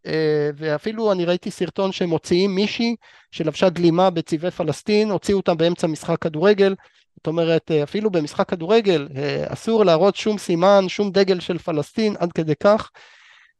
[0.06, 2.96] אה, ואפילו אני ראיתי סרטון שהם מוציאים מישהי
[3.32, 6.76] שלבשה גלימה בצבעי פלסטין, הוציאו אותה באמצע משחק כדורגל,
[7.20, 12.16] זאת אומרת אה, אפילו במשחק כדורגל אה, אסור להראות שום סימן, שום דגל של פלסטין,
[12.20, 12.92] עד כדי כך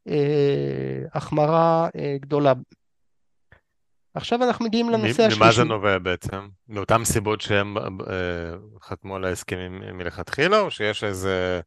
[0.08, 1.88] אה, החמרה
[2.20, 2.52] גדולה.
[4.14, 5.40] עכשיו אנחנו מגיעים לנושא השלישי.
[5.40, 6.48] ממה זה נובע בעצם?
[6.68, 7.76] מאותן סיבות שהם
[8.82, 11.60] חתמו על ההסכמים מלכתחילה, או שיש איזה...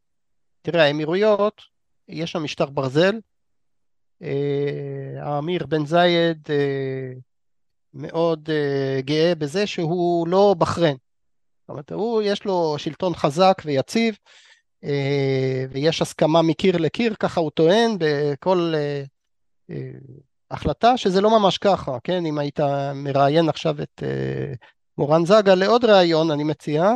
[0.61, 1.61] תראה, האמירויות,
[2.07, 3.15] יש שם משטר ברזל.
[5.21, 6.47] האמיר בן זייד
[7.93, 8.49] מאוד
[9.05, 10.97] גאה בזה שהוא לא בחריין.
[11.63, 14.15] זאת אומרת, הוא, יש לו שלטון חזק ויציב,
[15.71, 18.73] ויש הסכמה מקיר לקיר, ככה הוא טוען בכל
[20.51, 22.25] החלטה שזה לא ממש ככה, כן?
[22.25, 22.59] אם היית
[22.95, 24.03] מראיין עכשיו את
[24.97, 26.93] מורן זגה לעוד ראיון, אני מציע,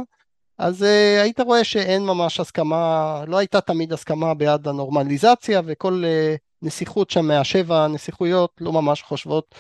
[0.58, 6.38] אז uh, היית רואה שאין ממש הסכמה, לא הייתה תמיד הסכמה בעד הנורמליזציה, וכל uh,
[6.62, 9.56] נסיכות שם מהשבע הנסיכויות לא ממש חושבות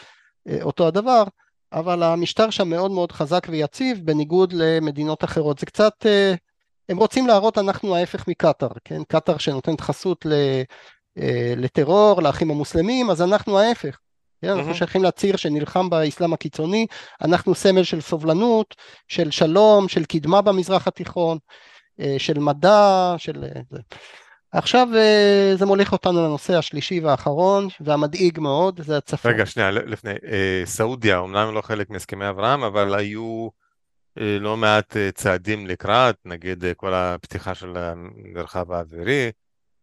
[0.50, 1.24] uh, אותו הדבר,
[1.74, 5.60] אבל המשטר שם מאוד מאוד חזק ויציב, בניגוד למדינות אחרות.
[5.60, 6.06] זה קצת...
[6.06, 6.38] Uh,
[6.90, 9.04] הם רוצים להראות אנחנו ההפך מקטאר, כן?
[9.08, 10.26] קטאר שנותנת חסות
[11.20, 14.00] אה, לטרור, לאחים המוסלמים, אז אנחנו ההפך.
[14.42, 14.50] כן?
[14.50, 16.88] אנחנו שייכים לציר שנלחם באסלאם הקיצוני,
[17.22, 18.76] אנחנו סמל של סובלנות,
[19.08, 21.38] של שלום, של קדמה במזרח התיכון,
[22.00, 23.44] אה, של מדע, של...
[24.58, 24.88] אה, עכשיו
[25.56, 29.32] זה מוליך אותנו לנושא השלישי והאחרון והמדאיג מאוד, זה הצפון.
[29.32, 30.12] רגע, שנייה, לפני,
[30.66, 33.48] סעודיה, אמנם לא חלק מהסכמי אברהם, אבל היו
[34.18, 39.32] לא מעט צעדים לקראת, נגיד כל הפתיחה של המרחב האווירי,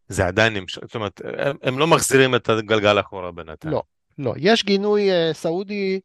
[0.08, 3.72] זה עדיין נמשך, זאת אומרת, הם, הם לא מחזירים את הגלגל אחורה בינתיים.
[3.74, 3.82] לא,
[4.18, 4.34] לא.
[4.36, 6.00] יש גינוי סעודי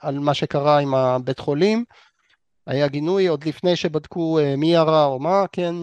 [0.00, 1.84] על מה שקרה עם הבית חולים.
[2.66, 5.74] היה גינוי עוד לפני שבדקו מי ירה או מה, כן,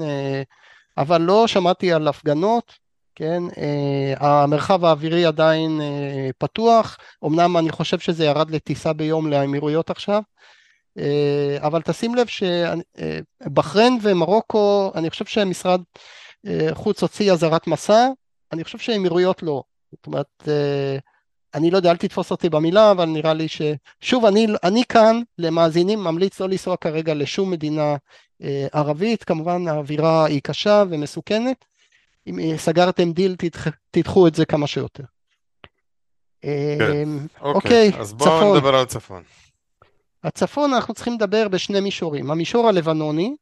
[0.97, 2.73] אבל לא שמעתי על הפגנות,
[3.15, 9.89] כן, uh, המרחב האווירי עדיין uh, פתוח, אמנם אני חושב שזה ירד לטיסה ביום לאמירויות
[9.89, 10.21] עכשיו,
[10.99, 11.01] uh,
[11.59, 15.81] אבל תשים לב שבחריין ומרוקו, אני חושב שהמשרד
[16.47, 18.07] אה, חוץ הוציא אזהרת מסע,
[18.53, 19.63] אני חושב שהאמירויות לא.
[19.91, 20.97] זאת אומרת, אה,
[21.55, 23.61] אני לא יודע, אל תתפוס אותי במילה, אבל נראה לי ש...
[24.01, 27.95] שוב, אני, אני כאן למאזינים ממליץ לא לנסוע כרגע לשום מדינה
[28.41, 31.65] אה, ערבית, כמובן האווירה היא קשה ומסוכנת.
[32.27, 35.03] אם סגרתם דיל, תדח, תדחו את זה כמה שיותר.
[36.79, 37.09] כן,
[37.41, 39.23] אוקיי, אז בואו נדבר על הצפון.
[40.23, 43.35] הצפון אנחנו צריכים לדבר בשני מישורים, המישור הלבנוני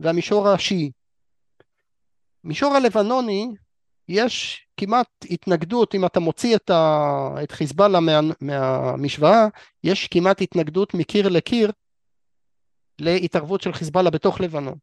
[0.00, 0.90] והמישור השיעי.
[2.44, 3.48] מישור הלבנוני
[4.08, 9.46] יש כמעט התנגדות, אם אתה מוציא את, ה, את חיזבאללה מה, מהמשוואה,
[9.84, 11.70] יש כמעט התנגדות מקיר לקיר
[12.98, 14.74] להתערבות של חיזבאללה בתוך לבנון.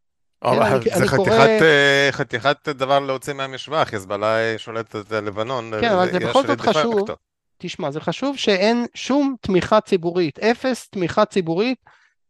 [0.44, 1.48] כן, אני, זה אני חתיכת, קורא...
[1.48, 5.72] אה, חתיכת דבר להוציא מהמשוואה, חיזבאללה שולט את לבנון.
[5.82, 7.16] כן, אבל זה בכל זאת חשוב, אקטו.
[7.58, 11.78] תשמע, זה חשוב שאין שום תמיכה ציבורית, אפס תמיכה ציבורית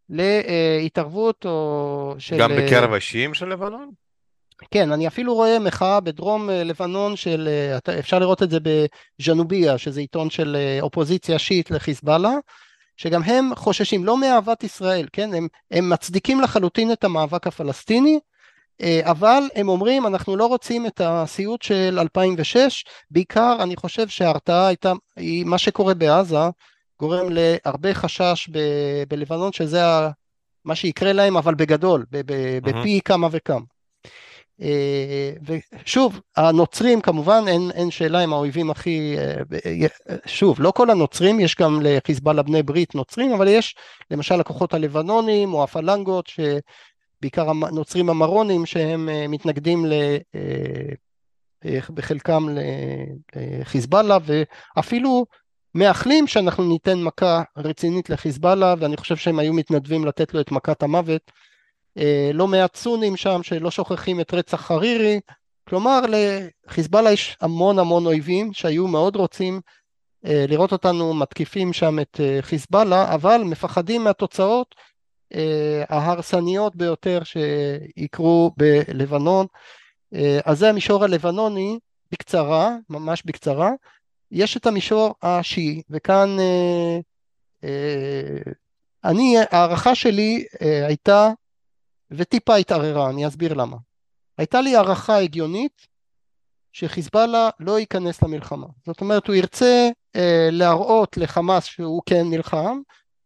[0.09, 2.37] להתערבות או של...
[2.37, 4.02] גם בקרב השיעים של לבנון?
[4.71, 7.49] כן, אני אפילו רואה מחאה בדרום אה, לבנון של,
[7.87, 12.33] אה, אפשר לראות את זה בז'נוביה, שזה עיתון של אה, אופוזיציה שיעית לחיזבאללה,
[12.97, 18.19] שגם הם חוששים, לא מאהבת ישראל, כן, הם, הם מצדיקים לחלוטין את המאבק הפלסטיני,
[19.01, 24.93] אבל הם אומרים אנחנו לא רוצים את הסיוט של 2006, בעיקר אני חושב שההרתעה הייתה,
[25.45, 26.37] מה שקורה בעזה
[26.99, 28.59] גורם להרבה חשש ב,
[29.07, 29.81] בלבנון שזה
[30.65, 32.05] מה שיקרה להם אבל בגדול,
[32.63, 33.01] בפי mm-hmm.
[33.01, 33.72] כמה וכמה.
[34.63, 35.31] אה,
[35.83, 39.15] ושוב, הנוצרים כמובן, אין, אין שאלה אם האויבים הכי...
[39.17, 39.87] אה,
[40.25, 43.75] שוב, לא כל הנוצרים, יש גם לחיזבאללה בני ברית נוצרים, אבל יש
[44.11, 49.93] למשל הכוחות הלבנונים או הפלנגות, שבעיקר הנוצרים המרונים, שהם אה, מתנגדים ל...
[51.89, 52.47] בחלקם
[53.35, 55.25] לחיזבאללה, ואפילו
[55.75, 60.83] מאחלים שאנחנו ניתן מכה רצינית לחיזבאללה, ואני חושב שהם היו מתנדבים לתת לו את מכת
[60.83, 61.31] המוות.
[61.97, 65.19] אה, לא מעט סונים שם שלא שוכחים את רצח חרירי,
[65.69, 69.61] כלומר לחיזבאללה יש המון המון אויבים שהיו מאוד רוצים
[70.23, 74.75] לראות אותנו מתקיפים שם את חיזבאללה, אבל מפחדים מהתוצאות
[75.89, 79.45] ההרסניות ביותר שיקרו בלבנון.
[80.45, 81.79] אז זה המישור הלבנוני
[82.11, 83.71] בקצרה, ממש בקצרה.
[84.31, 86.37] יש את המישור השיעי, וכאן
[89.03, 90.45] אני, ההערכה שלי
[90.87, 91.29] הייתה,
[92.17, 93.77] וטיפה התערערה, אני אסביר למה.
[94.37, 95.87] הייתה לי הערכה הגיונית
[96.73, 98.67] שחיזבאללה לא ייכנס למלחמה.
[98.85, 102.79] זאת אומרת, הוא ירצה אה, להראות לחמאס שהוא כן נלחם,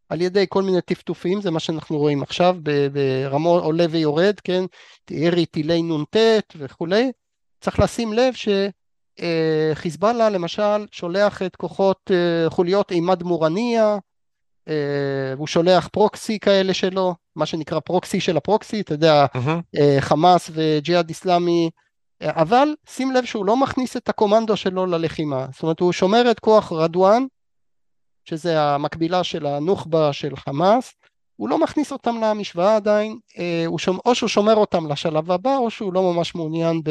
[0.09, 2.55] על ידי כל מיני טפטופים, זה מה שאנחנו רואים עכשיו
[2.91, 4.63] ברמות עולה ויורד, כן,
[5.11, 6.15] ירי טילי נ"ט
[6.55, 7.11] וכולי.
[7.61, 8.33] צריך לשים לב
[9.73, 13.97] שחיזבאללה אה, למשל שולח את כוחות אה, חוליות עימד מורניה,
[15.37, 19.79] הוא שולח פרוקסי כאלה שלו, מה שנקרא פרוקסי של הפרוקסי, אתה יודע, mm-hmm.
[19.99, 21.69] חמאס וג'יהאד איסלאמי,
[22.23, 26.39] אבל שים לב שהוא לא מכניס את הקומנדו שלו ללחימה, זאת אומרת הוא שומר את
[26.39, 27.25] כוח רדואן,
[28.25, 30.93] שזה המקבילה של הנוח'בה של חמאס,
[31.35, 33.19] הוא לא מכניס אותם למשוואה עדיין,
[33.77, 36.81] שומר, או שהוא שומר אותם לשלב הבא, או שהוא לא ממש מעוניין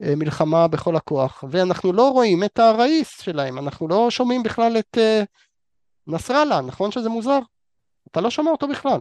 [0.00, 4.98] במלחמה בכל הכוח, ואנחנו לא רואים את הראיס שלהם, אנחנו לא שומעים בכלל את
[6.08, 7.38] נסראללה, נכון שזה מוזר?
[8.10, 9.00] אתה לא שומע אותו בכלל.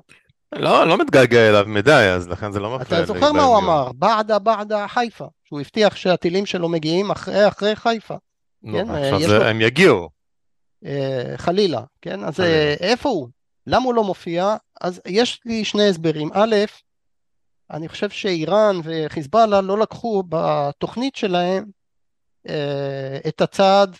[0.56, 3.04] לא, לא מתגעגע אליו מדי, אז לכן זה לא מפריע.
[3.04, 3.92] אתה זוכר מה הוא אמר?
[3.96, 8.16] בעדה בעדה חיפה, שהוא הבטיח שהטילים שלו מגיעים אחרי אחרי חיפה.
[8.64, 8.90] נו, כן?
[8.90, 9.46] עכשיו זה, לו...
[9.46, 10.10] הם יגיעו.
[10.86, 12.24] אה, חלילה, כן?
[12.24, 12.54] אז חלילה.
[12.54, 13.28] אה, איפה הוא?
[13.68, 14.56] למה הוא לא מופיע?
[14.82, 16.30] אז יש לי שני הסברים.
[16.34, 16.56] א',
[17.72, 21.66] אני חושב שאיראן וחיזבאללה לא לקחו בתוכנית שלהם
[22.50, 23.98] אה, את הצעד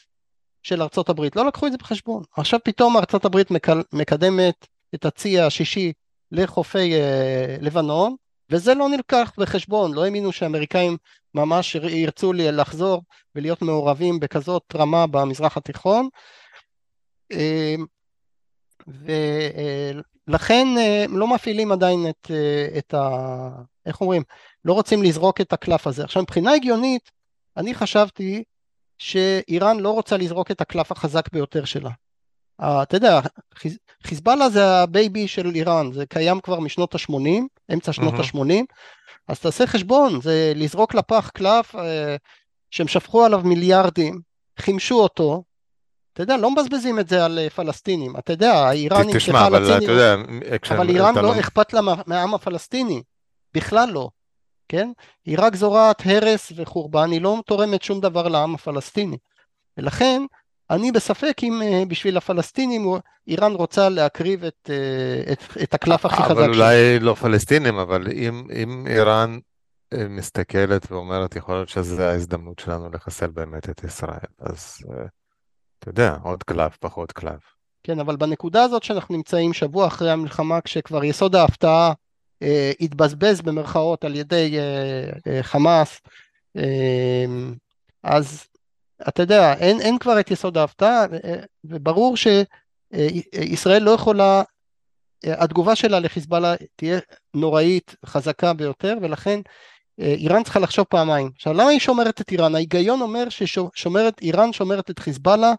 [0.68, 2.24] של ארצות הברית, לא לקחו את זה בחשבון.
[2.38, 3.48] עכשיו פתאום ארצות הברית
[3.94, 5.94] מקדמת את הצי השישי
[6.32, 8.16] לחופי אה, לבנון,
[8.50, 10.98] וזה לא נלקח בחשבון, לא האמינו שהאמריקאים
[11.34, 13.02] ממש ירצו לחזור
[13.36, 16.10] ולהיות מעורבים בכזאת רמה במזרח התיכון.
[17.32, 17.76] אה,
[20.28, 22.32] ולכן אה, לא מפעילים עדיין את,
[22.78, 23.50] את ה...
[23.86, 24.24] איך אומרים?
[24.66, 26.04] לא רוצים לזרוק את הקלף הזה.
[26.04, 27.12] עכשיו מבחינה הגיונית,
[27.58, 28.44] אני חשבתי
[28.98, 31.90] שאיראן לא רוצה לזרוק את הקלף החזק ביותר שלה.
[32.62, 33.20] אתה יודע,
[33.56, 38.38] חיז, חיזבאללה זה הבייבי של איראן, זה קיים כבר משנות ה-80, אמצע שנות mm-hmm.
[38.38, 38.64] ה-80,
[39.28, 41.80] אז תעשה חשבון, זה לזרוק לפח קלף uh,
[42.72, 44.22] שהם שפכו עליו מיליארדים,
[44.60, 45.44] חימשו אותו,
[46.14, 49.92] אתה יודע, לא מבזבזים את זה על uh, פלסטינים, אתה יודע, האיראנים, תשמע, אבל אתה
[49.92, 50.16] יודע,
[50.70, 53.02] אבל איראן לא, לא אכפת לה מהעם הפלסטיני,
[53.54, 54.10] בכלל לא.
[54.70, 54.92] כן?
[55.26, 59.18] היא רק זורעת הרס וחורבן, היא לא תורמת שום דבר לעם הפלסטיני.
[59.78, 60.22] ולכן
[60.70, 62.86] אני בספק אם אה, בשביל הפלסטינים
[63.28, 66.40] איראן רוצה להקריב את, אה, את, את הקלף הכי חזק שלו.
[66.40, 69.40] אבל אולי לא פלסטינים, אבל אם, אם איראן
[69.94, 74.78] אה, מסתכלת ואומרת, יכול להיות שזו ההזדמנות שלנו לחסל באמת את ישראל, אז
[75.80, 77.42] אתה יודע, עוד קלף, פחות קלף.
[77.84, 81.94] כן, אבל בנקודה הזאת שאנחנו נמצאים שבוע אחרי המלחמה, כשכבר יסוד ההפתעה
[82.80, 86.02] התבזבז במרכאות על ידי אה, אה, חמאס,
[88.04, 88.46] אז
[89.08, 91.06] אתה יודע, אין, אין כבר את יסוד ההפתעה,
[91.66, 94.44] וברור שישראל לא יכולה,
[95.24, 97.00] התגובה שלה לחיזבאללה תהיה
[97.34, 99.40] נוראית, חזקה ביותר, ולכן
[100.00, 101.32] איראן צריכה לחשוב פעמיים.
[101.36, 102.56] עכשיו, למה היא שומרת את איראן?
[102.56, 105.54] ההיגיון אומר שאיראן שומרת את חיזבאללה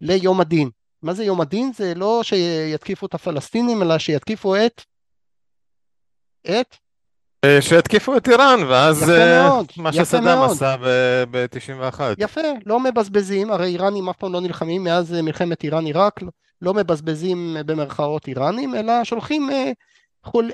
[0.00, 0.70] ליום הדין.
[1.02, 1.72] מה זה יום הדין?
[1.72, 4.82] זה לא שיתקיפו את הפלסטינים, אלא שיתקיפו את
[6.50, 6.76] את?
[7.44, 10.76] אה, שהתקיפו את איראן, ואז אה, מה שסדאם עשה
[11.30, 12.00] ב-91.
[12.18, 16.20] יפה, לא מבזבזים, הרי איראנים אף פעם לא נלחמים מאז אה, מלחמת איראן-עיראק,
[16.62, 19.50] לא מבזבזים במרכאות איראנים, אלא שולחים
[20.24, 20.50] חול,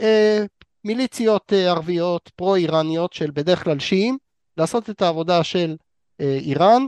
[0.84, 4.18] מיליציות ערביות פרו-איראניות של בדרך כלל שיעים,
[4.56, 5.76] לעשות את העבודה של
[6.20, 6.86] איראן,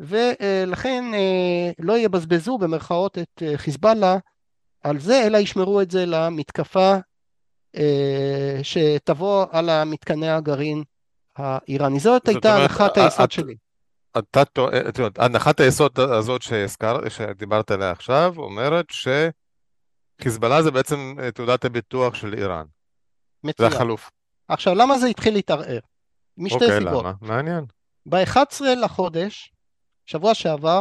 [0.00, 1.04] ולכן
[1.78, 4.16] לא יבזבזו במרכאות את חיזבאללה
[4.82, 7.00] על זה, אלא ישמרו את זה למתקפה אה,
[8.62, 10.82] שתבוא על המתקני הגרעין
[11.36, 12.00] האיראני.
[12.00, 13.54] זאת הייתה הנחת היסוד שלי.
[14.18, 14.78] אתה טועה,
[15.18, 18.86] הנחת היסוד הזאת שהזכר, שדיברת עליה עכשיו, אומרת
[20.20, 22.64] שחיזבאללה זה בעצם אה, תעודת הביטוח של איראן.
[23.44, 23.70] מצוין.
[23.70, 24.10] זה החלוף.
[24.48, 25.78] עכשיו, למה זה התחיל להתערער?
[26.38, 27.04] משתי אוקיי, סיבות.
[27.04, 27.12] למה?
[27.20, 27.64] מעניין.
[28.06, 29.52] ב-11 לחודש,
[30.06, 30.80] שבוע שעבר,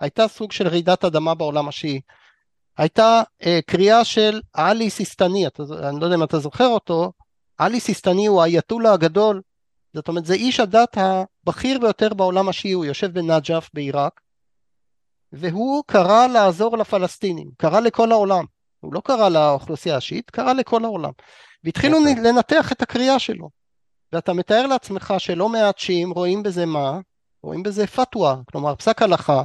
[0.00, 2.00] הייתה סוג של רעידת אדמה בעולם השיעי.
[2.78, 7.12] הייתה אה, קריאה של עלי סיסטני, אתה, אני לא יודע אם אתה זוכר אותו,
[7.58, 9.42] עלי סיסטני הוא האייתולה הגדול,
[9.94, 14.20] זאת אומרת זה איש הדת הבכיר ביותר בעולם השיעי, הוא יושב בנג'ף בעיראק,
[15.32, 18.44] והוא קרא לעזור לפלסטינים, קרא לכל העולם,
[18.80, 21.12] הוא לא קרא לאוכלוסייה השיעית, קרא לכל העולם,
[21.64, 22.20] והתחילו okay.
[22.20, 23.50] לנתח את הקריאה שלו,
[24.12, 26.98] ואתה מתאר לעצמך שלא מעט שיעים רואים בזה מה?
[27.42, 29.42] רואים בזה פתווה, כלומר פסק הלכה,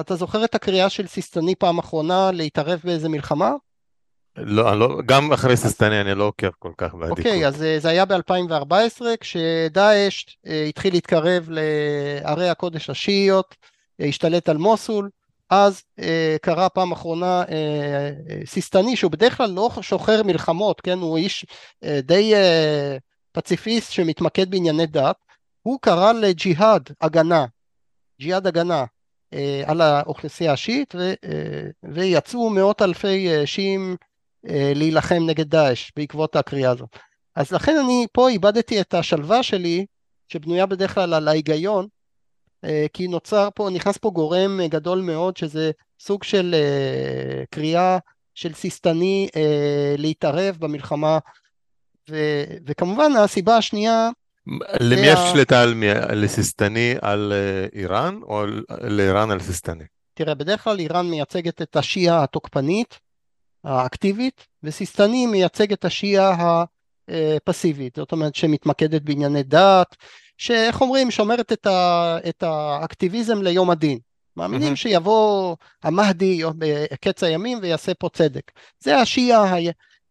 [0.00, 3.52] אתה זוכר את הקריאה של סיסטני פעם אחרונה להתערב באיזה מלחמה?
[4.36, 7.18] לא, לא, גם אחרי סיסטני אני לא עוקב כל כך באדיקות.
[7.18, 10.24] אוקיי, אז זה היה ב-2014, כשדאעש
[10.68, 13.56] התחיל להתקרב לערי הקודש השיעיות,
[14.00, 15.10] השתלט על מוסול,
[15.50, 18.10] אז אה, קרה פעם אחרונה אה,
[18.46, 21.46] סיסטני שהוא בדרך כלל לא שוחר מלחמות, כן, הוא איש
[21.84, 22.96] אה, די אה,
[23.32, 25.16] פציפיסט שמתמקד בענייני דת,
[25.62, 27.46] הוא קרא לג'יהאד הגנה,
[28.20, 28.84] ג'יהאד הגנה
[29.66, 31.14] על האוכלוסייה השיעית אה,
[31.82, 33.96] ויצאו מאות אלפי אה, שיעים
[34.48, 36.96] אה, להילחם נגד דאעש בעקבות הקריאה הזאת.
[37.36, 39.86] אז לכן אני פה איבדתי את השלווה שלי
[40.28, 41.86] שבנויה בדרך כלל על ההיגיון
[42.64, 47.98] אה, כי נוצר פה, נכנס פה גורם אה, גדול מאוד שזה סוג של אה, קריאה
[48.34, 49.28] של סיסטני
[49.98, 51.18] להתערב במלחמה
[52.10, 52.16] ו,
[52.66, 54.10] וכמובן הסיבה השנייה
[54.80, 55.86] למי יש שליטה על מי?
[55.94, 57.32] לסיסטני על
[57.74, 58.44] איראן או
[58.80, 59.84] לאיראן על סיסטני?
[60.14, 62.98] תראה, בדרך כלל איראן מייצגת את השיעה התוקפנית,
[63.64, 66.64] האקטיבית, וסיסטני מייצג את השיעה
[67.08, 69.96] הפסיבית, זאת אומרת שמתמקדת בענייני דת,
[70.38, 73.98] שאיך אומרים, שומרת את, ה, את האקטיביזם ליום הדין.
[74.36, 74.76] מאמינים mm-hmm.
[74.76, 78.52] שיבוא המהדי בקץ הימים ויעשה פה צדק.
[78.78, 79.54] זה השיעה,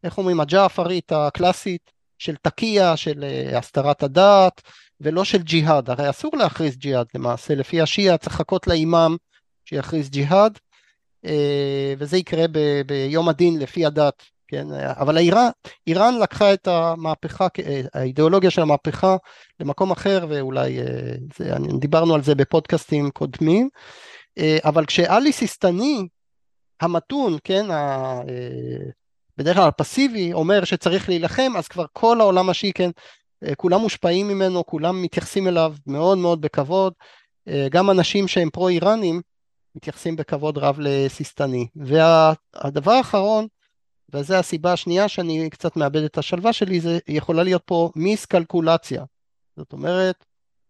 [0.04, 4.62] איך אומרים, הג'עפרית הקלאסית של תקייה, של אה, הסתרת הדת,
[5.02, 5.90] ולא של ג'יהאד.
[5.90, 9.16] הרי אסור להכריז ג'יהאד למעשה, לפי השיעה צריך לחכות לאימאם
[9.66, 10.60] שיכריז ג'יהאד,
[11.26, 15.50] אה, וזה יקרה ב, ביום הדין לפי הדת כן, אבל איראן,
[15.88, 17.48] איראן לקחה את המהפכה,
[17.94, 19.16] האידיאולוגיה של המהפכה
[19.60, 20.86] למקום אחר ואולי, אה,
[21.38, 23.70] זה, דיברנו על זה בפודקאסטים קודמים,
[24.38, 26.08] אה, אבל כשעלי סיסטני
[26.82, 28.22] המתון, כן, אה,
[29.38, 32.90] בדרך כלל הפסיבי, אומר שצריך להילחם, אז כבר כל העולם השיעי, כן,
[33.58, 36.94] כולם מושפעים ממנו, כולם מתייחסים אליו מאוד מאוד בכבוד,
[37.72, 39.22] גם אנשים שהם פרו-איראנים
[39.76, 41.68] מתייחסים בכבוד רב לסיסטני.
[41.76, 43.48] והדבר האחרון,
[44.14, 49.04] וזו הסיבה השנייה שאני קצת מאבד את השלווה שלי, זה יכולה להיות פה מיסקלקולציה.
[49.58, 50.26] זאת אומרת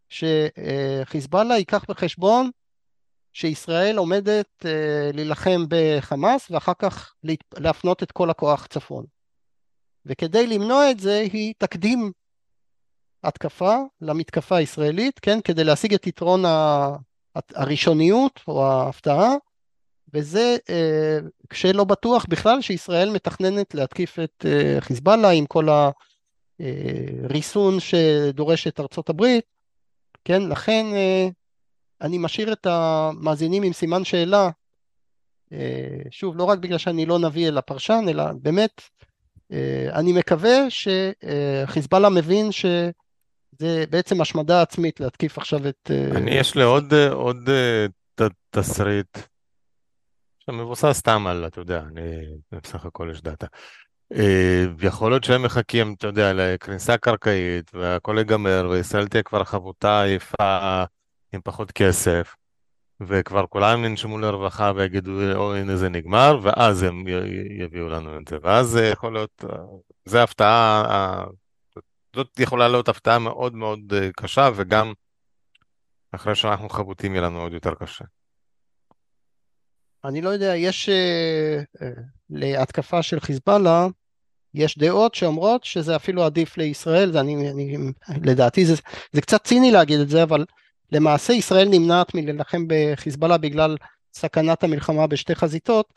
[0.10, 2.50] שחיזבאללה ייקח בחשבון
[3.34, 7.14] שישראל עומדת אה, להילחם בחמאס ואחר כך
[7.58, 9.06] להפנות את כל הכוח צפון.
[10.06, 12.12] וכדי למנוע את זה היא תקדים
[13.24, 16.44] התקפה למתקפה הישראלית, כן, כדי להשיג את יתרון
[17.56, 19.30] הראשוניות או ההפתעה,
[20.14, 25.68] וזה אה, כשלא בטוח בכלל שישראל מתכננת להתקיף את אה, חיזבאללה עם כל
[26.60, 29.46] הריסון שדורשת ארצות הברית,
[30.26, 31.28] כן, לכן אה,
[32.02, 34.50] אני משאיר את המאזינים עם סימן שאלה,
[36.12, 38.82] שוב, לא רק בגלל שאני לא נביא אלא פרשן, אלא באמת,
[39.94, 42.66] אני מקווה שחיזבאללה מבין ש...
[43.60, 45.92] זה בעצם השמדה עצמית להתקיף עכשיו את...
[46.16, 47.50] אני, יש לי עוד, עוד
[48.50, 49.18] תסריט
[50.52, 52.02] מבוסס סתם על, אתה יודע, אני,
[52.52, 53.48] בסך הכל יש דאטה.
[54.14, 60.04] אה, יכול להיות שהם מחכים, אתה יודע, לכניסה קרקעית, והכל ייגמר, וישראל תהיה כבר חבוטה
[60.08, 60.84] יפה
[61.34, 62.36] עם פחות כסף,
[63.08, 67.06] וכבר כולם ינשמו לרווחה ויגידו, או הנה זה נגמר, ואז הם
[67.60, 68.38] יביאו לנו את זה.
[68.42, 69.44] ואז זה יכול להיות,
[70.06, 71.24] זה הפתעה,
[72.16, 74.94] זאת יכולה להיות הפתעה מאוד מאוד אה, קשה, וגם
[76.12, 78.06] אחרי שאנחנו חבוטים יהיה לנו עוד יותר קשה.
[80.06, 80.90] אני לא יודע, יש
[82.30, 83.88] להתקפה של חיזבאללה,
[84.54, 87.78] יש דעות שאומרות שזה אפילו עדיף לישראל, זה אני, אני,
[88.24, 88.76] לדעתי זה,
[89.12, 90.46] זה קצת ציני להגיד את זה, אבל
[90.92, 93.78] למעשה ישראל נמנעת מלהילחם בחיזבאללה בגלל
[94.14, 95.94] סכנת המלחמה בשתי חזיתות,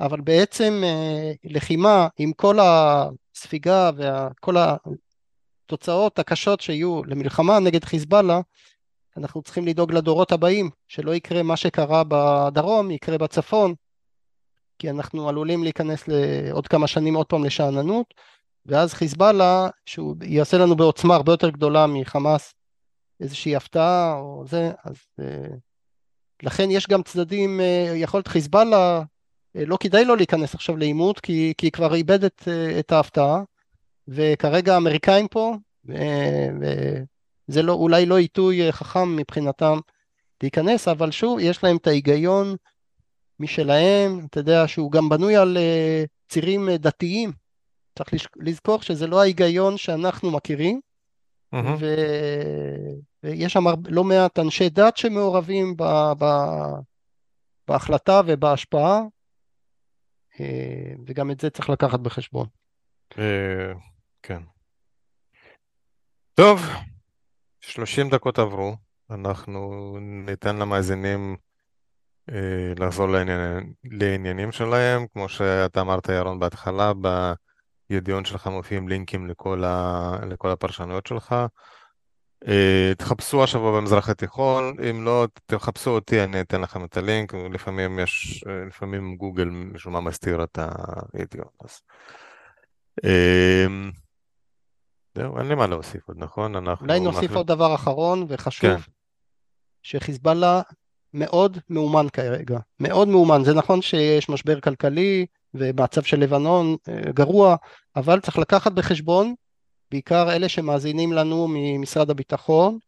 [0.00, 4.56] אבל בעצם uh, לחימה עם כל הספיגה וכל
[5.66, 8.40] התוצאות הקשות שיהיו למלחמה נגד חיזבאללה,
[9.16, 13.74] אנחנו צריכים לדאוג לדורות הבאים, שלא יקרה מה שקרה בדרום, יקרה בצפון,
[14.78, 18.14] כי אנחנו עלולים להיכנס לעוד כמה שנים עוד פעם לשאננות,
[18.66, 22.54] ואז חיזבאללה, שהוא יעשה לנו בעוצמה הרבה יותר גדולה מחמאס
[23.20, 25.24] איזושהי הפתעה או זה, אז uh,
[26.42, 31.20] לכן יש גם צדדים, uh, יכול להיות חיזבאללה, uh, לא כדאי לו להיכנס עכשיו לעימות,
[31.20, 33.42] כי, כי כבר איבד את, את ההפתעה,
[34.08, 35.54] וכרגע האמריקאים פה,
[35.86, 35.92] uh,
[37.46, 39.78] זה לא, אולי לא עיתוי אה, חכם מבחינתם
[40.42, 42.56] להיכנס, אבל שוב, יש להם את ההיגיון
[43.40, 45.58] משלהם, אתה יודע שהוא גם בנוי על
[46.28, 47.32] צירים דתיים.
[47.98, 50.80] צריך לזכור שזה לא ההיגיון שאנחנו מכירים,
[51.54, 51.58] mm-hmm.
[51.78, 51.86] ו...
[53.24, 55.82] ויש שם לא מעט אנשי דת שמעורבים ב...
[56.18, 56.24] ב...
[57.68, 59.00] בהחלטה ובהשפעה,
[60.34, 60.40] uh,
[61.06, 62.46] וגם את זה צריך לקחת בחשבון.
[64.22, 64.42] כן.
[66.34, 66.60] טוב,
[67.60, 68.76] 30 דקות עברו,
[69.10, 71.36] אנחנו ניתן למאזינים
[72.78, 76.92] לחזור לעניין, לעניינים שלהם, כמו שאתה אמרת, ירון, בהתחלה,
[77.90, 81.34] בידיון שלך מופיעים לינקים לכל, ה, לכל הפרשנויות שלך.
[82.98, 88.44] תחפשו השבוע במזרח התיכון, אם לא, תחפשו אותי, אני אתן לכם את הלינק, לפעמים יש,
[88.68, 90.58] לפעמים גוגל משום מה מסתיר את
[91.14, 91.52] הידיעות.
[91.64, 91.80] אז...
[95.14, 96.56] זהו, אין לי מה להוסיף עוד, נכון?
[96.56, 96.86] אנחנו...
[96.86, 98.80] אולי נוסיף עוד דבר אחרון וחשוב, כן.
[99.82, 100.62] שחיזבאללה
[101.14, 103.44] מאוד מאומן כרגע, מאוד מאומן.
[103.44, 107.56] זה נכון שיש משבר כלכלי ומצב של לבנון אה, גרוע,
[107.96, 109.34] אבל צריך לקחת בחשבון,
[109.94, 112.78] בעיקר אלה שמאזינים לנו ממשרד הביטחון,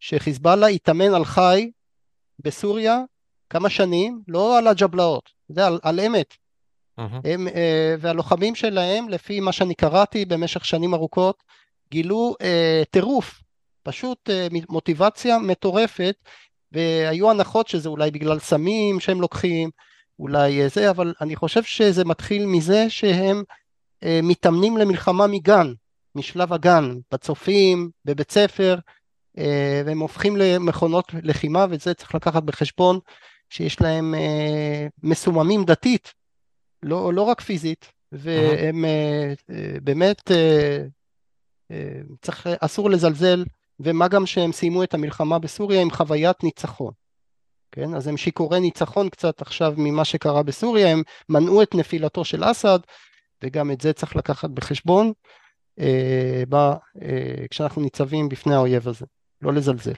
[0.00, 1.70] שחיזבאללה התאמן על חי
[2.38, 2.98] בסוריה
[3.50, 6.34] כמה שנים, לא על הג'בלאות, זה על, על אמת.
[6.34, 7.02] Mm-hmm.
[7.24, 11.42] הם, אה, והלוחמים שלהם, לפי מה שאני קראתי במשך שנים ארוכות,
[11.90, 13.42] גילו אה, טירוף,
[13.82, 16.16] פשוט אה, מוטיבציה מטורפת,
[16.72, 19.70] והיו הנחות שזה אולי בגלל סמים שהם לוקחים,
[20.18, 23.42] אולי אה, זה, אבל אני חושב שזה מתחיל מזה שהם
[24.02, 25.72] אה, מתאמנים למלחמה מגן,
[26.14, 28.78] משלב הגן, בצופים, בבית ספר,
[29.38, 32.98] אה, והם הופכים למכונות לחימה, וזה צריך לקחת בחשבון
[33.50, 36.14] שיש להם אה, מסוממים דתית,
[36.82, 39.32] לא, לא רק פיזית, והם אה,
[39.82, 40.30] באמת
[42.22, 43.44] צריך, אסור לזלזל,
[43.80, 46.92] ומה גם שהם סיימו את המלחמה בסוריה עם חוויית ניצחון.
[47.72, 52.50] כן, אז הם שיכורי ניצחון קצת עכשיו ממה שקרה בסוריה, הם מנעו את נפילתו של
[52.50, 52.78] אסד,
[53.44, 55.12] וגם את זה צריך לקחת בחשבון
[55.80, 59.06] אה, ב, אה, כשאנחנו ניצבים בפני האויב הזה,
[59.42, 59.92] לא לזלזל.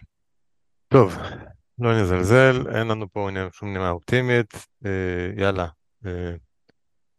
[0.88, 1.16] טוב,
[1.78, 4.90] לא נזלזל, אין לנו פה שום נימה אופטימית, אה,
[5.36, 5.66] יאללה,
[6.06, 6.34] אה,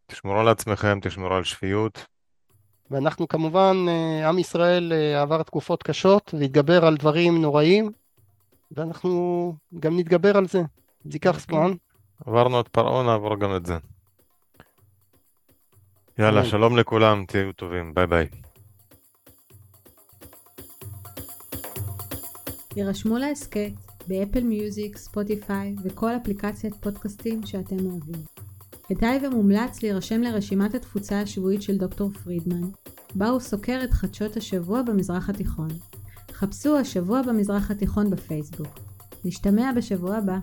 [0.08, 2.06] תשמרו על עצמכם, תשמרו על שפיות,
[2.92, 7.92] ואנחנו כמובן, אה, עם ישראל אה, עבר תקופות קשות והתגבר על דברים נוראים,
[8.72, 10.62] ואנחנו גם נתגבר על זה.
[11.06, 11.58] זה ייקח אוקיי.
[11.58, 11.74] זמן.
[12.26, 13.78] עברנו את פרעה, נעבור גם את זה.
[16.20, 18.28] יאללה, שלום לכולם, תהיו טובים, ביי ביי.
[22.78, 23.72] הירשמו להסכת
[24.08, 28.22] ב Apple Music, Spotify וכל אפליקציית פודקאסטים שאתם אוהבים.
[28.88, 32.62] כדאי ומומלץ להירשם לרשימת התפוצה השבועית של דוקטור פרידמן,
[33.16, 35.70] בה הוא סוקר את חדשות השבוע במזרח התיכון.
[36.32, 38.80] חפשו השבוע במזרח התיכון בפייסבוק.
[39.26, 40.38] נשתמע בשבוע הבא.